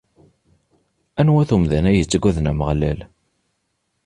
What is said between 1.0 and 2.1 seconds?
Anwa-t umdan-a i